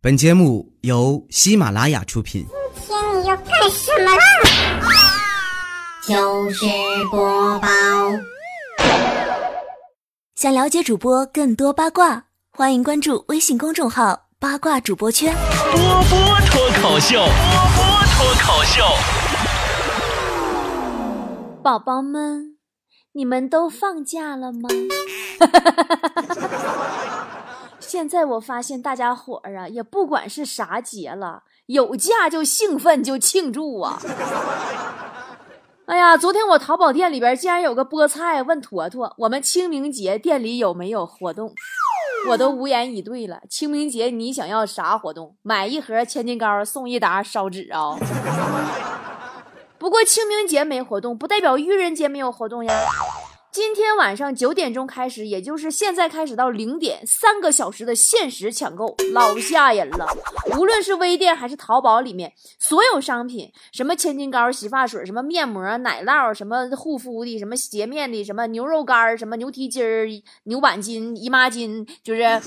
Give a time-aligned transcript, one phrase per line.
[0.00, 2.46] 本节目由喜马拉雅出品。
[2.86, 4.22] 今天你要干什么啦？
[6.06, 6.64] 就是
[7.10, 7.68] 播报。
[10.36, 15.34] 想了解主播更多八卦，欢迎关注微信公众号“八卦主播圈”。
[15.72, 17.32] 波波脱口秀，波
[17.74, 17.84] 波
[18.14, 18.84] 脱口秀。
[21.60, 22.56] 宝宝们，
[23.14, 24.68] 你们都放假了吗？
[27.88, 33.98] 现在我发现大家伙儿啊，也不管是啥节了，有假就兴奋就庆祝啊！
[35.88, 41.54] 哎呀，昨天我淘宝店里边竟然有个菠菜问坨坨，我们清明节店里有没有活动？
[42.28, 43.40] 我都无言以对了。
[43.48, 45.34] 清明节你想要啥活动？
[45.40, 47.96] 买一盒千金糕送一沓烧纸啊！
[49.80, 52.74] 不过清明节没活动，不代表愚人节没有活动呀。
[53.50, 60.06] 今天晚上九点钟开始，也就是现在开始到零点，三个小时的限时抢购，老吓人了。
[60.56, 72.40] 无论是微店还是淘宝里面，所有商品，什么千金膏、洗发水，什么面膜、奶酪，什么护肤的，什么洁面的，什么牛肉干，什么牛蹄筋、牛板筋、姨妈巾，就是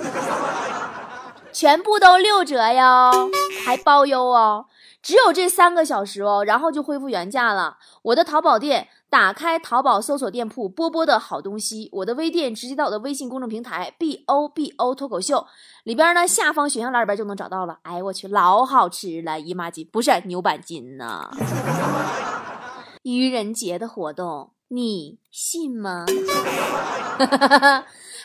[1.51, 3.29] 全部都六折哟，
[3.65, 4.67] 还包邮哦。
[5.01, 7.77] 只有这三个小时哦，然后就恢复原价了。
[8.03, 15.45] 我的淘宝店，打开淘宝搜索店铺“波波的好东西”，我的微店直接到我的微信公众平台 “b o b o 脱口秀”
[15.83, 17.77] 里边呢，下方选项栏里边就能找到了。
[17.81, 19.37] 哎，我去，老好吃了！
[19.37, 21.29] 姨妈巾不是牛板筋呐。
[23.03, 26.05] 愚人节的活动，你信吗？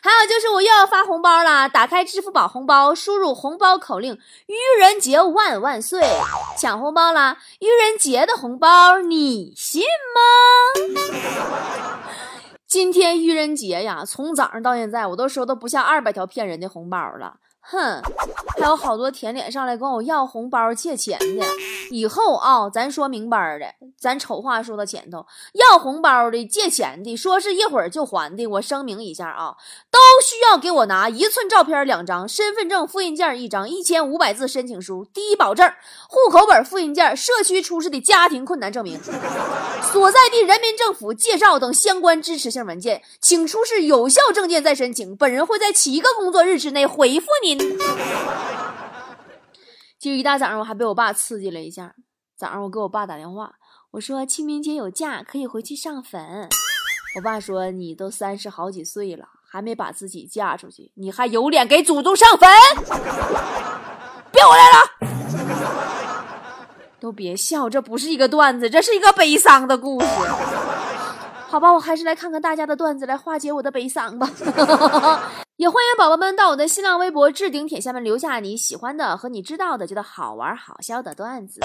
[0.06, 1.68] 还有就是我又要发红包了！
[1.68, 4.14] 打开支付宝红包，输入红包口令
[4.46, 6.00] “愚人节万万岁”，
[6.56, 7.36] 抢红包啦！
[7.58, 9.82] 愚人节的红包你信
[10.14, 11.98] 吗？
[12.68, 17.38] 今天愚人节呀，从早上到现在，我都收到不下二百条骗人的红包了。
[17.60, 18.00] 哼，
[18.66, 21.46] 有好多甜脸上来跟我要红包借钱的。
[21.90, 23.66] 以后啊，咱说明白的，
[23.98, 29.54] 咱丑话说到前头，要红包的、借钱的，说是一会儿就还的，我声明一下啊，
[29.90, 35.70] 都需要给我拿一寸照片两张，身份证复印件一张，一千五百字申请书、低保证、
[36.08, 45.16] 户口本复印件、社区出示的家庭困难证明、所在地人民政府介绍等相关支持性文件，请出示有效证件再申请。
[45.16, 47.56] 本人会在七个工作日之内回复您。
[49.98, 51.94] 今儿一大早上，我还被我爸刺激了一下。
[52.36, 53.52] 早上我给我爸打电话，
[53.92, 56.48] 我说清明节有假，可以回去上坟。
[57.16, 62.48] 我爸说：“你都三十好几岁了，还没把自己嫁出去，你还有脸给祖宗上坟？
[64.30, 64.84] 别回来了！
[67.00, 70.06] 都别笑，这不是一个段子，这是一个悲伤的故事。
[71.48, 74.28] 好吧，我还是来看看大家的段子，来化解我的悲伤吧。
[75.56, 81.60] ”也欢迎宝宝们到我的新浪微博置顶帖下面留下你喜欢的和你知道的觉得好玩好笑的段子。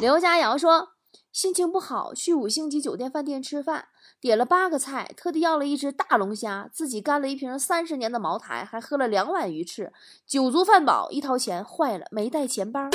[0.00, 0.90] 刘佳瑶说
[1.32, 3.88] ：“心情不好，去五星级酒店饭店吃饭，
[4.20, 9.92] 点了八个菜，特地要了一只大龙虾，自己干了一瓶三十年的茅台，还喝了两碗鱼翅，
[10.26, 12.88] 酒足饭饱，一掏钱坏了，没带钱包，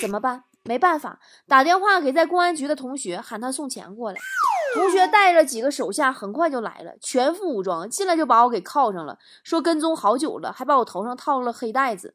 [0.00, 0.44] 怎么办？
[0.62, 4.18] 没办法，打电话给在公安局的同学，喊他送钱过来。”
[4.74, 12.14] 同学带着几个手下，很快就来了，全副武装，进来就把我给铐上了，说跟踪好久了，还把我头上套了黑带子。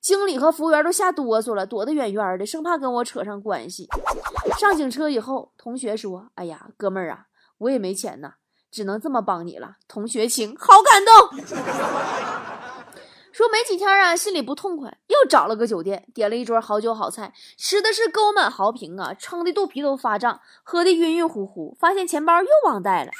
[0.00, 3.88] 经理和服务员都吓哆嗦了，躲得远远的，生怕跟我扯上关系。
[4.58, 7.26] 上警车以后，同学说：“哎呀，哥们儿啊，
[7.58, 8.34] 我也没钱呐，
[8.68, 11.14] 只能这么帮你了。”同学情，好感动。
[13.42, 23.10] 说没几天啊，心里不痛快，又找了个酒店，点了一桌好酒好菜，吃的是沟满壕平啊，撑的肚皮都发胀，喝的晕晕乎乎，发现钱包又忘带了，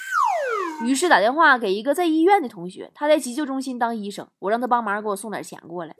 [0.84, 5.93] 于是打电话给一个在医院的同学，他在急救中心当医生，我让他帮忙给我送点钱过来。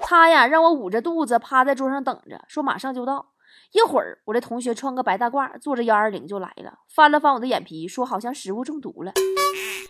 [0.00, 3.33] 他呀让我捂着肚子趴在桌上等着，说马上就到。
[3.74, 9.12] 一会儿，我这同学穿个白大褂，坐着幺二零就来了，翻了翻我的眼皮，说好像食物中毒了，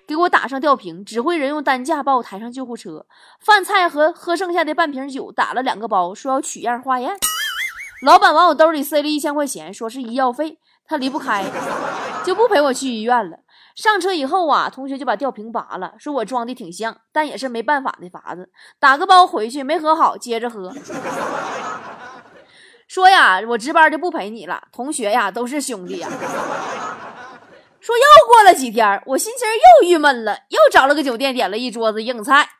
[0.08, 3.04] 给我打上吊瓶，指挥人用担架把我抬上救护车。
[3.44, 7.14] 饭菜和喝剩下的半瓶酒打了两个包，说要取样化验。
[8.06, 11.44] 老板往我兜里塞了一千块钱，说是医药费，他离不开，
[12.24, 13.40] 就不陪我去医院了。
[13.76, 18.50] 上车以后啊，同学就把吊瓶拔了，说我装的挺像，但也是没办法的法子，
[18.80, 20.72] 打个包回去，没喝好，接着喝。
[22.94, 24.68] 说呀，我值班就不陪你了。
[24.70, 26.08] 同学呀，都是兄弟呀。
[27.80, 32.50] 说又过了几天，我心情又郁闷了，又找了个酒店，点了一桌子硬菜。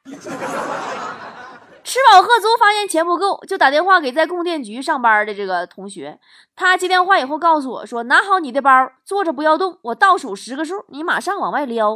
[1.85, 6.19] 吃饱喝足，发现钱不够，就打电话给在供电局上班的这个同学。
[6.57, 11.95] 他接电话以后告诉我说：“拿好你的包，坐着不要动，我倒数十个数，你马上往外撩。”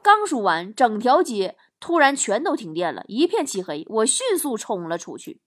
[0.00, 1.56] 刚数完，整条街。
[1.78, 3.84] 突然全都停电了，一片漆黑。
[3.90, 5.42] 我迅速冲了出去。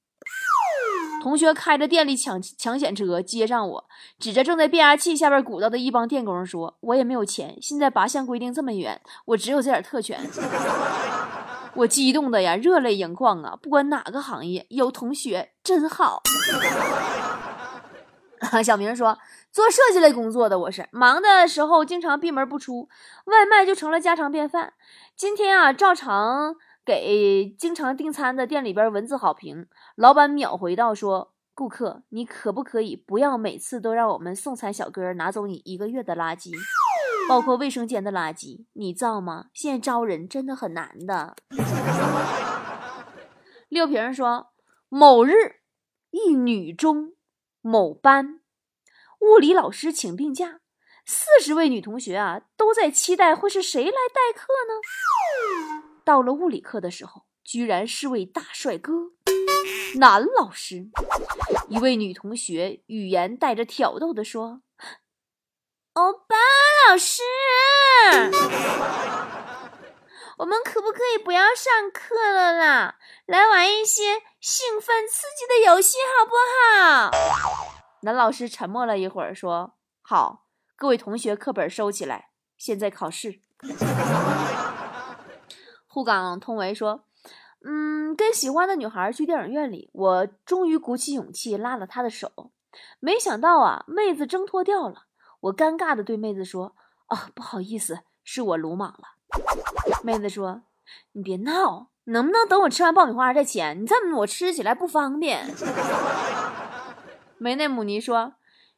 [1.21, 3.85] 同学开着电力抢抢险车接上我，
[4.17, 10.19] 指着正在变压器下边鼓捣的一帮电工说：“我也没有钱，现在拔项规定这么严，我只有这点特权。”
[11.75, 13.55] 我激动的呀，热泪盈眶啊！
[13.61, 16.21] 不管哪个行业，有同学真好。
[18.63, 19.17] 小明说
[19.51, 22.87] ：“做设计类工作的我是忙的时候经常闭门不出，
[23.25, 24.73] 外卖就成了家常便饭。
[25.15, 26.55] 今天啊，照常
[26.85, 29.67] 给经常订餐的店里边文字好评，
[29.97, 36.51] 老板秒回道说：‘顾客，你可不可以不要每次都让我们送餐小哥拿走你一个月的垃圾，
[37.27, 38.67] 包括卫生间的垃圾？
[38.73, 39.47] 你造吗？
[39.55, 41.35] 现在招人真的很难的。
[43.69, 44.49] ’”六平说
[44.87, 45.61] ：“某日，
[46.11, 47.15] 一女中。”
[47.61, 48.41] 某班
[49.21, 50.59] 物理老师请病假，
[51.07, 55.83] 四十位女同学啊都在期待会是谁来代课呢？
[56.05, 58.93] 到了物理课的时候，居然是位大帅哥，
[59.95, 60.87] 男老师。
[61.69, 64.61] 一位女同学语言带着挑逗的说
[65.93, 66.35] ：“欧巴
[66.89, 67.21] 老师，
[70.37, 72.97] 我们可不可以不要上课了啦？
[73.25, 77.11] 来玩一些兴奋刺激的游戏，好不好？”
[78.01, 83.41] 男老师沉默了一会儿，说：“好，各位同学，课本收起来，现在考试。”
[85.87, 87.05] 沪港通为说
[87.65, 92.51] ：“嗯，跟喜欢的女孩去电影院里，我终于鼓起勇气拉了她的手，
[92.99, 95.03] 没想到啊，妹子挣脱掉了。
[95.41, 96.75] 我尴尬的对妹子说
[97.07, 99.17] ：‘啊，不好意思，是我鲁莽了。’
[100.03, 100.61] 妹子说
[101.13, 103.81] ：‘你别闹，能不能等我吃完爆米花再签？
[103.81, 105.45] 你这么我吃起来不方便。’”
[107.37, 108.33] 梅内姆尼说：“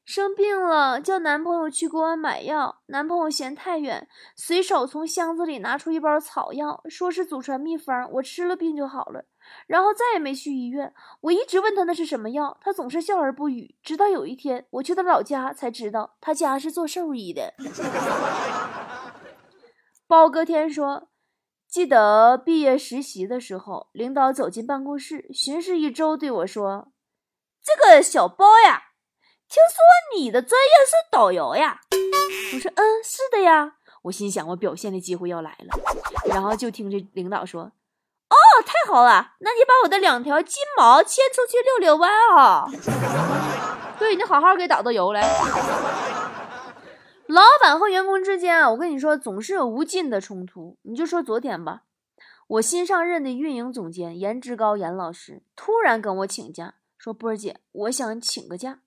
[0.10, 2.82] 生病了，叫男朋友去给我买药。
[2.88, 9.26] 男朋友嫌太远，随手从箱子里拿出一包草药，说是祖传秘方，我吃了病就好了。
[9.68, 10.92] 然后再也没去医院。
[11.22, 13.76] 我一直问他那是什么药，他总是笑而不语。
[13.84, 17.54] 直到有一天，我去他老家才知道，他家是做兽医的。
[20.10, 21.10] ”包哥天说
[21.70, 26.92] ：“记得毕业实习的时候，领导走进办公室，巡视一周，对我说。”
[27.62, 28.89] 这个小包呀，
[29.50, 29.82] 听说
[30.16, 31.82] 你的专业是导游呀？
[32.54, 33.78] 我说，嗯，是的呀。
[34.04, 35.80] 我心想，我表现的机会要来了。
[36.26, 42.68] 然后就听这领导说，哦，太好了，那你把我的两条金毛牵出去遛遛弯啊。
[43.98, 45.22] 对你好好给导导游来。
[47.26, 50.78] 老板和员工之间啊，我跟你说，总是有无尽的冲突。
[50.84, 51.82] 你就说昨天吧，
[52.48, 56.76] 我新上任的运营总监颜值高颜老师突然跟我请假。
[57.00, 58.82] 说波儿姐，我想请个假。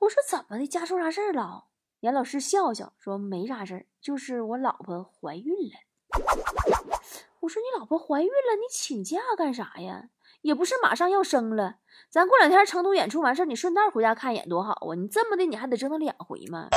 [0.00, 1.66] 我说怎么的，家出啥事儿了？
[2.00, 5.72] 严老师笑笑说没啥事儿，就是我老婆怀孕了。
[7.40, 10.10] 我说你老婆怀孕了，你请假干啥呀？
[10.42, 11.76] 也不是马上要生了，
[12.10, 14.94] 咱过两天成都演出完事儿，你顺道回家看一眼多好啊！
[14.94, 16.68] 你这么的，你还得折腾两回吗？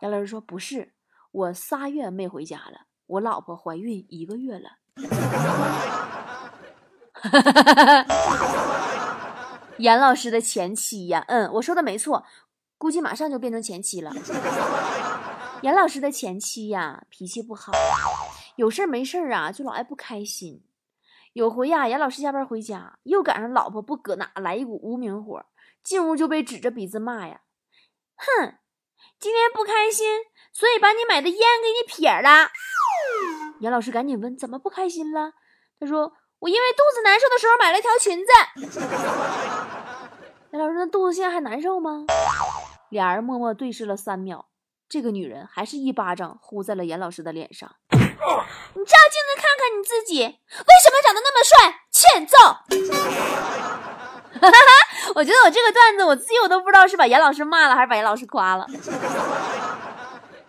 [0.00, 0.94] 严老师说不是，
[1.32, 4.70] 我仨月没回家了，我老婆怀孕一个月了。
[9.78, 12.24] 严老师的前妻呀，嗯，我说的没错，
[12.78, 14.10] 估计马上就变成前妻了。
[15.62, 17.72] 严老师的前妻呀，脾气不好，
[18.56, 20.64] 有事没事啊，就老爱不开心。
[21.34, 25.44] 有回呀，严老师下班回家，又赶上老婆不搁哪来一股无名火，
[25.82, 27.42] 进屋就被指着鼻子骂呀
[28.16, 28.54] ：“哼，
[29.20, 30.06] 今天不开心，
[30.52, 32.48] 所以把你买的烟给你撇了。”
[33.60, 35.32] 严老师赶紧问：“怎么不开心了？”
[35.78, 36.14] 他说。
[36.38, 38.30] 我因为肚子难受的时候买了条裙子。
[40.56, 42.06] 严老师，那肚子现在还难受吗？
[42.88, 44.46] 俩人默默对视了三秒，
[44.88, 47.70] 这个女人还是一巴掌呼在了严老师的脸上。
[47.90, 51.74] 你照镜子看看你自己，为什么长得那么帅？
[51.90, 52.36] 欠揍！
[54.40, 58.66] 哈哈哈，我觉得我这个段子我自己我都不知道是把严老师骂了还是把严老师夸了。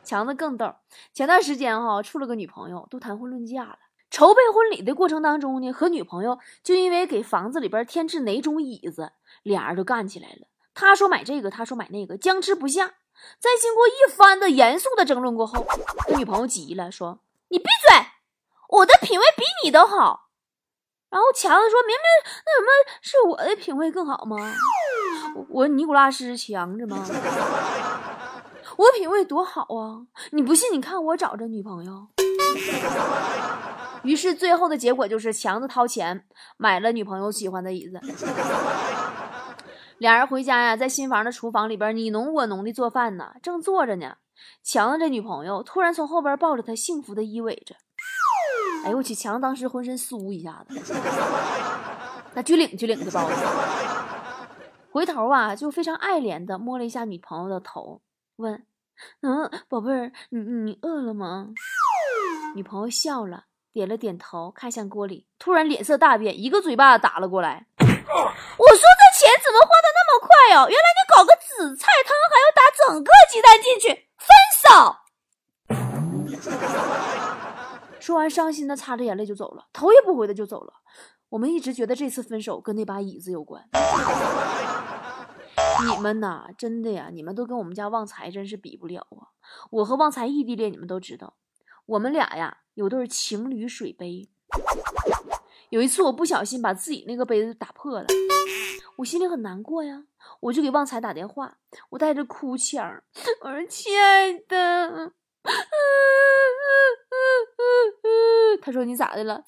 [0.06, 0.74] 强子更逗，
[1.14, 3.78] 前段时间哈处了个女朋友，都谈婚论嫁了。
[4.10, 9.12] 筹备婚礼的过程当中呢，和女朋友就因为给房子里边添置哪种椅子，
[9.44, 10.48] 俩人就干起来了。
[10.74, 12.96] 他说买这个，他说买那个，僵持不下。
[13.40, 15.66] 在经过一番的严肃的争论过后，
[16.16, 18.06] 女朋友急了，说：“你闭嘴，
[18.70, 20.30] 我的品味比你都好。”
[21.10, 22.06] 然后强子说明明
[22.46, 22.68] 那什么
[23.02, 24.54] 是我的品味更好吗？
[25.50, 27.04] 我尼古拉斯强着吗？
[28.77, 30.05] 我品味多好啊！
[30.31, 32.07] 你不信，你看我找着女朋友。
[34.03, 36.24] 于是最后的结果就是强子掏钱
[36.57, 38.00] 买了女朋友喜欢的椅子。
[39.98, 44.17] 俩人回家呀，在新房的厨房里边你侬我侬的做饭呢，正做着呢，
[44.63, 47.75] 强子这女朋友突然从后边抱着他幸福的依偎着。
[48.86, 50.79] 哎呦我去，强子当时浑身酥一下子，
[52.36, 53.34] 那撅领撅领的包子。
[54.91, 58.00] 回头啊，就非常爱怜的摸了一下女朋友的头，
[58.38, 58.65] 问
[59.22, 61.50] ：“嗯，宝贝儿，你你饿了吗？”
[62.56, 67.67] 女朋友笑了，点了点头，看向锅里，突然脸色大变，一个嘴巴打了过来。
[67.77, 70.70] 我说这钱怎么花的那么快哟？
[70.70, 74.29] 原来你搞个紫菜汤还要打整个鸡蛋进去，分
[74.63, 74.96] 手。
[78.00, 80.74] 说完，伤心的擦着眼泪就走了，头也不回的就走了。
[81.29, 83.62] 我们一直觉得这次分手跟那把椅子有关。
[85.86, 89.29] 你们呐，真的呀，你们都跟我们家旺财真是比不了啊！
[89.69, 91.36] 我和旺财异地恋，你们都知道，
[91.86, 94.27] 我们俩呀有对情侣水杯。
[95.69, 98.07] 有一次我不小心把自己那个杯子打破了，
[98.98, 100.05] 我心里很难过呀，
[100.39, 101.57] 我就给旺财打电话，
[101.89, 103.03] 我带着哭腔，
[103.41, 105.12] 我说：“亲爱的。”
[108.62, 109.42] 他说：“你咋的了？”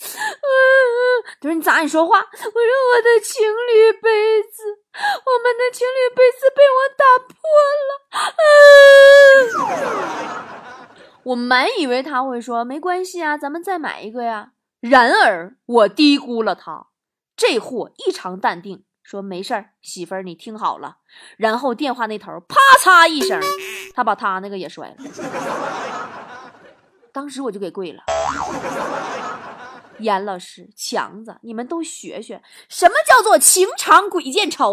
[1.42, 1.80] 他说：“你咋？
[1.82, 4.64] 你说话。”我说：“我的情侣杯子，
[4.94, 5.00] 我
[5.44, 7.34] 们的情侣杯子被我打破
[7.88, 7.90] 了。
[11.24, 16.88] ”我满以为他会说：“没关系啊，咱们再买一个呀。”然而我低估了他，
[17.36, 20.98] 这货异常淡定，说：“没事儿，媳妇儿，你听好了。”
[21.36, 23.42] 然后电话那头啪嚓一声，
[23.96, 24.98] 他把他那个也摔了。
[27.12, 28.04] 当时我就给跪了。
[29.98, 34.72] 严老师、强子，你们都学学什么叫做情长鬼见愁。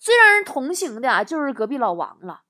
[0.00, 2.40] 最让人同情的啊，就是隔壁老王了。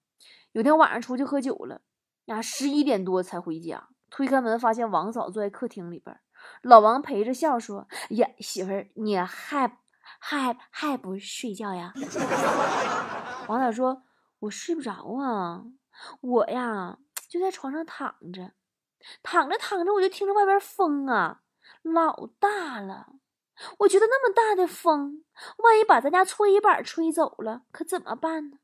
[0.52, 1.82] 有天晚上出去喝酒了，
[2.24, 3.88] 呀，十一点多才回家。
[4.08, 6.18] 推开门，发现王嫂坐在客厅里边。
[6.62, 9.78] 老王陪着笑说：“呀，媳妇儿，你还
[10.18, 11.92] 还还不睡觉呀？”
[13.48, 14.02] 王嫂说
[14.40, 15.64] ：“我睡不着啊，
[16.20, 16.98] 我呀
[17.28, 18.52] 就在床上躺着，
[19.22, 21.42] 躺着躺着，我就听着外边风啊
[21.82, 23.06] 老大了。
[23.78, 25.24] 我觉得那么大的风，
[25.58, 28.58] 万一把咱家搓衣板吹走了，可怎么办呢？”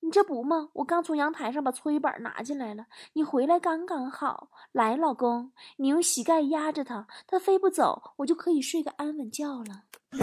[0.00, 0.68] 你这不吗？
[0.74, 4.48] 我刚从阳台上把搓衣板拿进来了，你回来刚刚好。
[4.72, 9.82] 来，老公，你用膝盖压着它，它飞不走，我就可以睡个安稳觉了。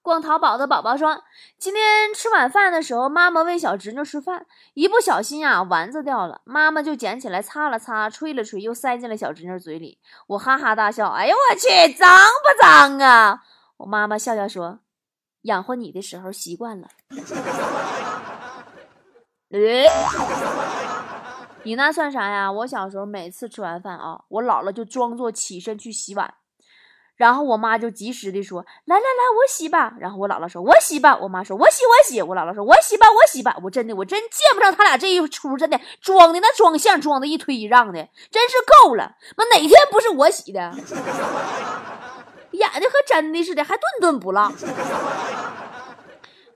[0.00, 1.22] 逛淘宝的宝宝说，
[1.58, 9.98] 今天吃晚饭的时候，妈妈喂小侄女吃饭，一不小心啊，丸子掉了，妈妈就捡起来擦了擦，吹了吹，又塞进了小侄女嘴里。
[10.28, 12.08] 我哈哈大笑，哎呦我去，脏
[12.42, 13.42] 不脏啊？
[13.78, 14.78] 我妈妈笑笑说。
[15.42, 16.88] 养活你的时候习惯了，
[19.50, 19.58] 呃，
[21.64, 22.50] 你那算啥呀？
[22.50, 26.34] 我小时候每次吃完饭啊，我姥姥就装作起身去洗碗，
[27.16, 39.16] 然后我妈就及时的说：“来来来，我洗吧。”然后我姥姥说：“我洗吧。”我妈说：“我洗我洗。”我姥姥说：“我洗吧我洗吧。”我真的我真见不上他俩这一出，真的装的那装相装的一推一让的，真是够了。
[39.36, 40.72] 那哪天不是我洗的？
[42.58, 44.52] 演的和真的似的，还顿顿不落。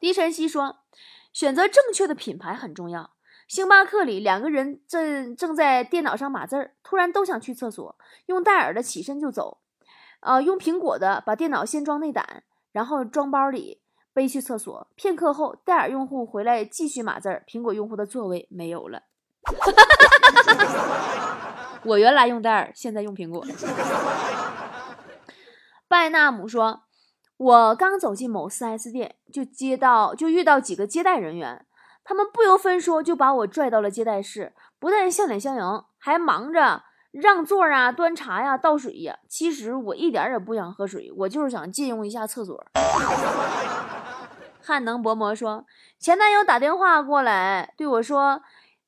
[0.01, 0.79] 狄晨曦说
[1.33, 3.13] ：“选择正确的品牌很重要。”
[3.49, 7.97] 星巴克里两个人正正在电脑上码字儿，突然都想去厕所。
[8.27, 9.59] 用戴尔的起身就走，
[10.21, 13.83] 呃，用苹果的把电脑先装内胆，然后装包里
[14.15, 14.89] 背去厕所。
[14.95, 19.03] 片刻后，戴尔用户回来继续码字儿，苹果用户的座位没有了。
[21.85, 23.45] 我原来用戴尔，现在用苹果。
[25.93, 26.85] 拜纳姆说
[27.37, 31.67] ：“我刚走进某 4S 店，就接到就遇到几个接待人员，
[32.03, 39.19] 他们不由分说就把我拽到了接待室，不但笑脸相迎，还忙着让座啊、端茶呀、倒水呀。
[39.29, 42.65] 其实我一点也不想喝水，我就是想借用一下厕所。”
[44.65, 45.67] 汉能薄膜说
[46.01, 48.41] ：“前男友打电话过来对我说。”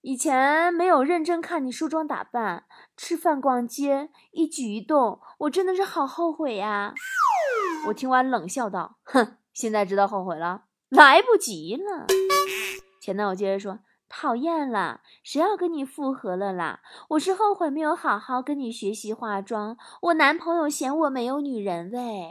[0.07, 2.65] 以前没有认真看你梳妆打扮、
[2.97, 6.95] 吃饭、逛街，一举一动，我真的是好后悔呀！
[7.89, 12.07] 我听完冷笑道：“哼，现在知道后悔了，来不及了。”
[13.01, 16.81] 前男友接着说：“讨厌了，谁要跟你复合了啦？
[17.11, 22.31] 我是后悔没有好好跟你学习化妆，我男朋友嫌我没有女人味。”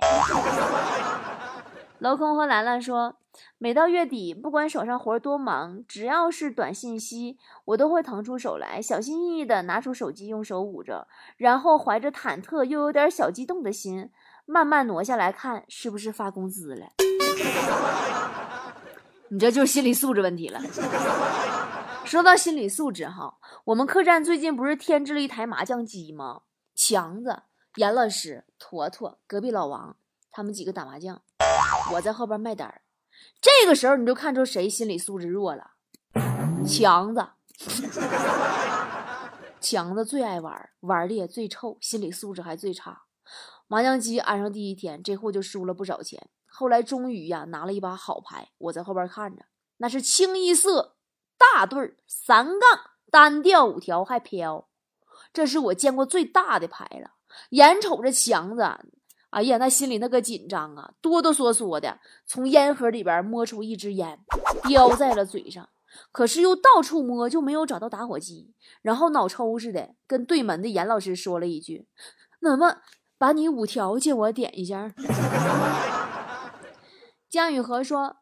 [2.04, 3.16] 镂空和兰兰说。
[3.58, 11.08] 每到月底，不管手上活多忙，只要是短信息，我都会腾出手来，小心翼翼地拿出手机，用手捂着，
[11.38, 14.12] 然后怀着忐忑又有点小激动的心，
[14.46, 16.88] 慢慢挪下来看是不是发工资了。
[19.32, 20.60] 你这就是心理素质问题了。
[22.04, 26.42] 说到心理素质哈，我们客栈最近不是添置了一台麻将机吗？
[26.76, 27.44] 强子、
[27.78, 29.96] 严老师、坨坨、隔壁老王
[30.32, 31.22] 他们几个打麻将，
[31.92, 32.82] 我在后边卖单儿。
[33.42, 35.72] 这个时候你就看出谁心理素质弱了，
[36.66, 37.28] 强子，
[39.60, 43.04] 强子最爱玩，玩的也最臭，心理素质还最差。
[43.68, 46.30] 麻将机安上第一天，这货就输了不少钱。
[46.46, 49.46] 后来终于呀拿了一把好牌，我在后边看着，
[49.78, 50.96] 那是清一色
[51.38, 52.60] 大对儿三杠
[53.12, 54.70] 单调五条还飘，
[55.34, 57.16] 这是我见过最大的牌了。
[57.50, 58.64] 眼瞅着强子，
[59.34, 64.20] 哎呀，那心里那个紧张啊，哆哆嗦嗦的从烟盒里边摸出一支烟，
[64.70, 65.68] 叼在了嘴上。
[66.12, 68.54] 可是又到处摸，就没有找到打火机。
[68.84, 71.88] 然后脑抽似的跟对门的严老师说了一句
[72.42, 72.78] ：“那么
[73.18, 74.94] 把你五条借我点一下。”
[77.28, 78.18] 江雨禾说：“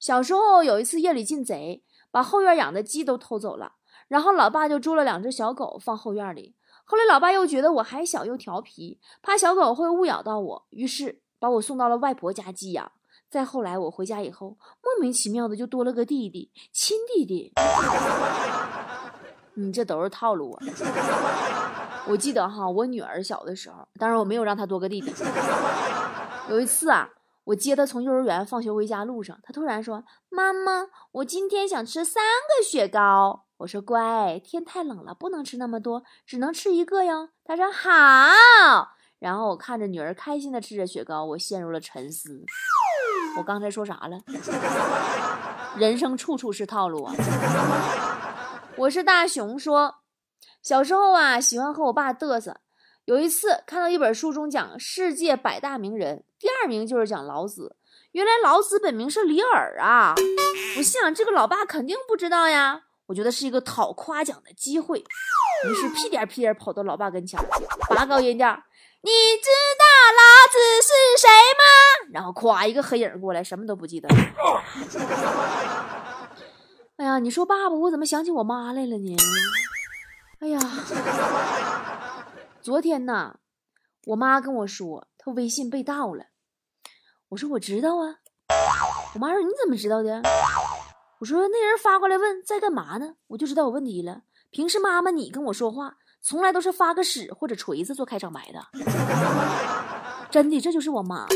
[0.00, 3.72] 小时候有一次夜里进贼，把后院养的鸡都偷走了，
[4.08, 6.54] 然后老爸就捉了两只小狗放后院里。
[6.84, 12.92] 后来老爸又觉得我还小又调皮，怕小狗会误咬到我，于是把我送到了外婆家寄养。
[13.30, 17.52] 再后来我回家以后，莫名其妙的就多了个弟弟，亲弟弟。
[19.54, 20.66] 你这都是套路啊！
[22.06, 25.12] 我记得哈，我女儿小的时候，当然我没有让她多个弟弟。
[26.48, 27.08] 有一次啊。”
[27.44, 37.90] 我接他从幼儿园放学回家路上，他突然说：“妈妈，我今天想吃三个雪糕。”我说：“乖，天太冷了，不能吃那么多，只能吃一个哟。”他说：“好。”
[39.20, 42.44] 然后我看着女儿开心的吃着雪糕，我陷入了沉思。
[43.36, 44.18] 我刚才说啥了？
[45.76, 47.14] 人生处处是套路啊！
[48.76, 49.96] 我是大熊说，
[50.62, 52.60] 小时候啊，喜欢和我爸嘚瑟。
[53.04, 57.76] 有一次看到一本书中讲世界百大名人，第二名就是讲老子。
[58.12, 60.14] 原来老子本名是李耳啊！
[60.78, 67.38] 我心想这个老爸肯定不知道呀，我觉得是一个讨夸奖的机会，于是屁颠屁颠跑到老爸跟前，
[67.90, 68.62] 拔高音调
[69.02, 69.84] ：“你知道
[70.16, 70.88] 老子是
[71.20, 74.08] 谁吗？”然后咵一个黑影过来，什么都不记得。
[76.96, 79.16] 哎呀，你说爸爸，我怎么想起我妈来了呢？
[80.40, 80.58] 哎呀！
[82.64, 83.40] 昨天呢，
[84.06, 86.28] 我妈跟我说她微信被盗了。
[87.28, 88.20] 我说我知道啊。
[89.14, 90.22] 我妈说你怎么知道的？
[91.20, 94.22] 我说那人发过来问在干嘛呢，我就知道有问题了。
[94.48, 98.58] 平时妈妈你跟我说话，从来都是发个屎或者锤子做开场白的。
[100.30, 101.26] 真的，这就是我妈。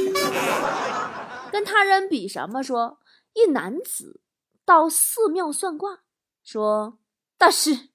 [1.52, 2.62] 跟他人比什么？
[2.62, 2.98] 说
[3.34, 4.22] 一男子
[4.64, 5.98] 到寺庙算卦，
[6.42, 6.96] 说
[7.36, 7.90] 大师。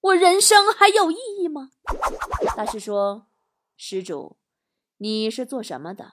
[0.00, 1.70] 我人生还有意义吗？
[2.56, 3.26] 大师说
[3.76, 4.36] ：“施主，
[4.98, 6.12] 你是做什么的？”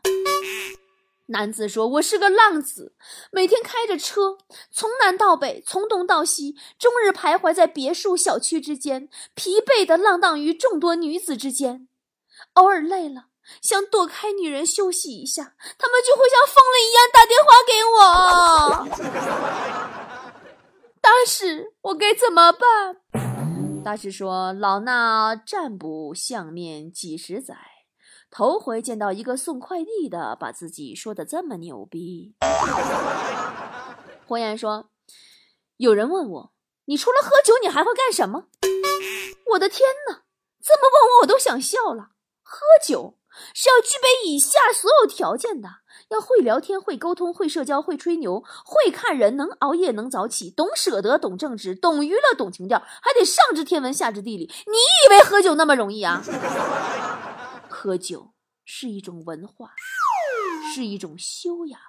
[1.28, 2.96] 男子说：“我是个浪子，
[3.32, 4.38] 每天开着车，
[4.72, 11.88] 从南到北，从东到西，终日徘徊在别墅小区之间，疲惫的浪荡于众多女子之间。
[12.54, 13.30] 偶尔累了，
[13.62, 17.98] 想躲开女人休息一下，他们就会像疯了一样打电话给我。
[21.02, 22.98] 大师，我该怎么办？”
[23.86, 27.56] 大师说：“老衲占卜相面几十载，
[28.32, 32.34] 头回见到一个送快递的把自己说的这么牛逼。”
[34.26, 34.90] 红颜说
[35.78, 36.54] ：“有人问我，
[36.86, 38.48] 你除了喝酒，你还会干什么？”
[39.54, 40.24] 我的天哪，
[40.60, 42.14] 这么问我我都想笑了。
[42.42, 43.20] 喝酒
[43.54, 45.70] 是要具备以下所有条件的。
[46.10, 54.52] 要会聊天，会沟通，会社交，会吹牛，会看人，能熬夜，能早起，懂舍得，懂正直，懂娱乐，懂情调，还得上知天文，下知地理。
[54.68, 54.74] 你
[55.06, 56.22] 以为喝酒那么容易啊？
[57.70, 58.32] 喝酒
[58.66, 59.72] 是一种文化，
[60.74, 61.80] 是一种修养，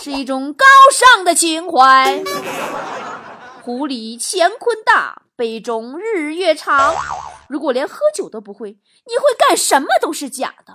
[0.00, 2.22] 是一种高尚的情怀。
[3.62, 6.94] 壶里乾坤大，杯中日月长。
[7.54, 8.72] 如果连喝酒都不会，
[9.06, 10.74] 你会干什么都是假的。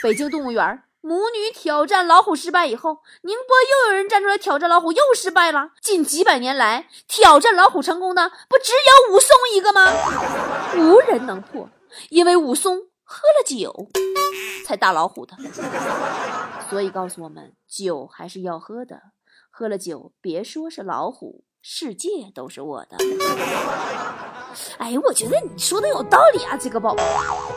[0.00, 0.80] 北京动物园。
[1.00, 5.70] 母女挑战老虎失败以后，宁波又有人站出来挑战老虎，又失败了。
[5.82, 9.90] 近几百年来，挑战老虎成功的不只有武松一个吗？
[10.76, 11.68] 无人能破，
[12.10, 13.88] 因为武松喝了酒
[14.64, 15.36] 才打老虎的。
[16.68, 19.00] 所以告诉我们，酒还是要喝的，
[19.50, 21.42] 喝了酒别说是老虎。
[21.62, 22.96] 世界都是我的。
[24.78, 27.02] 哎，我觉得你说的有道理啊，这个宝宝。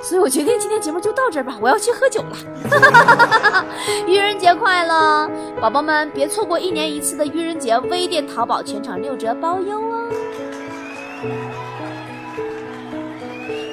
[0.04, 3.66] 所以我决定今天节目就到这儿吧，我要去喝酒了。
[4.08, 5.30] 愚人节快乐，
[5.62, 10.10] 宝宝们别错过一年一次的愚人节微店淘宝全场六折包邮哦。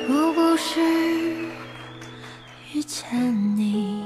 [0.09, 0.81] 若不是
[2.73, 3.11] 遇见
[3.57, 4.05] 你，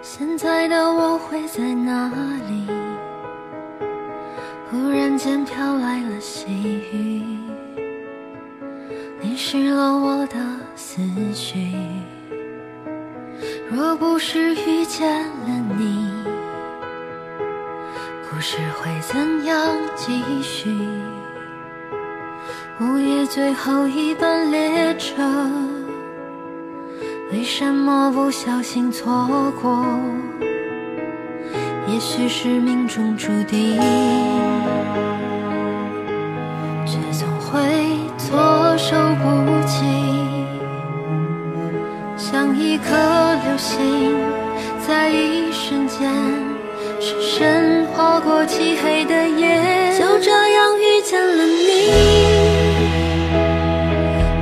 [0.00, 2.08] 现在的我会在哪
[2.48, 2.66] 里？
[4.70, 6.46] 忽然间飘来了细
[6.92, 7.38] 雨，
[9.52, 10.36] 淋湿了我的
[10.74, 11.02] 思
[11.34, 11.74] 绪。
[13.70, 16.08] 若不是遇见了你，
[18.30, 20.70] 故事会怎样继续？
[22.80, 25.22] 午夜最后一班列车，
[27.30, 29.84] 为什么不小心错过？
[31.88, 33.78] 也许是命中注定，
[42.22, 42.84] 像一颗
[43.42, 44.16] 流星，
[44.86, 46.08] 在一瞬间
[47.00, 51.90] 深深划过漆黑的夜，就这样遇见了你，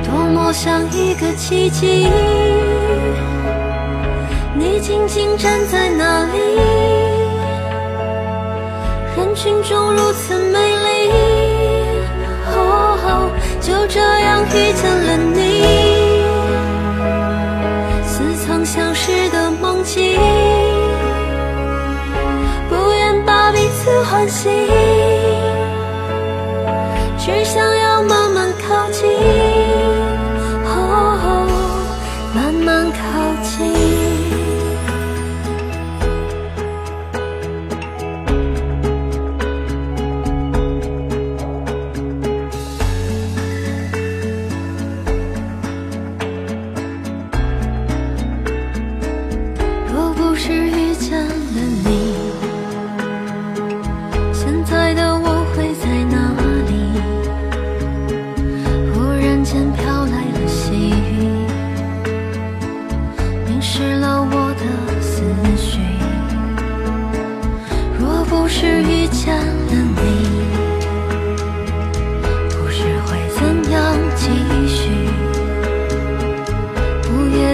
[0.05, 2.07] 多么像一个奇迹。
[4.53, 6.37] 你静静站在那里，
[9.17, 11.11] 人群中如此美丽。
[12.53, 13.27] 哦，
[13.59, 15.40] 就这样遇见了你，
[24.27, 24.51] 心
[27.17, 27.70] 只想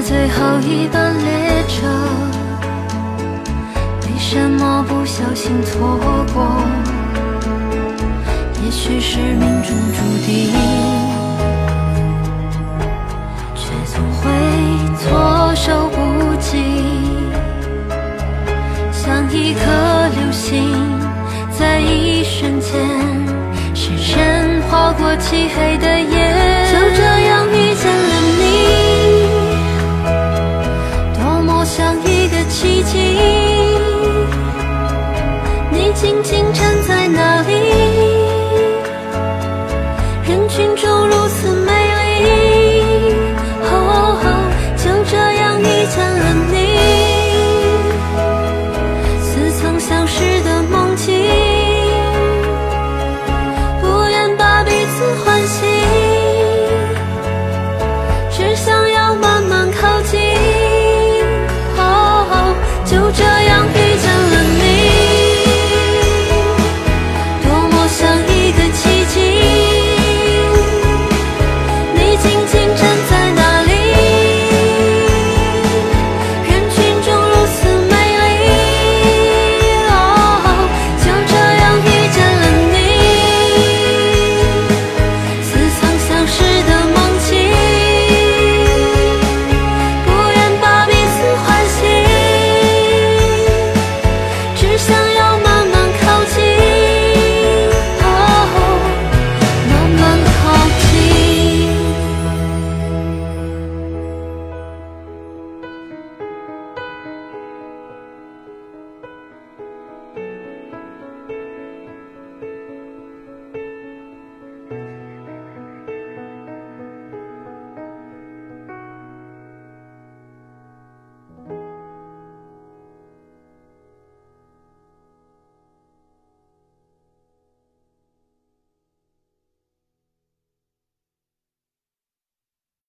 [0.01, 1.87] 最后一班列车，
[4.03, 5.97] 为什么不小心错
[6.33, 6.61] 过？
[8.63, 10.51] 也许是命中注定，
[13.55, 14.29] 却总会
[14.97, 16.57] 措手不及，
[18.91, 19.61] 像一颗
[20.15, 20.99] 流星，
[21.57, 22.71] 在一瞬间
[23.73, 26.56] 深深划过漆黑的夜，